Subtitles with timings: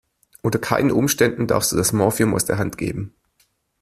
[0.41, 3.13] Unter keinen Umständen darfst du das Morphium aus der Hand geben.